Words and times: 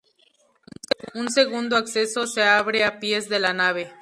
Un 1.13 1.29
segundo 1.31 1.75
acceso 1.77 2.25
se 2.25 2.41
abre 2.41 2.83
a 2.83 2.99
pies 2.99 3.29
de 3.29 3.37
la 3.37 3.53
nave. 3.53 3.93